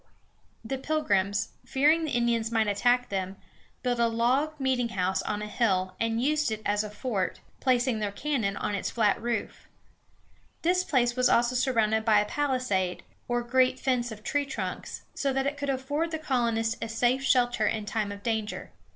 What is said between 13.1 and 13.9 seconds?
or great